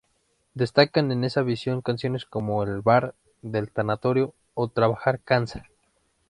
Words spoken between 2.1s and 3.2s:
como "El bar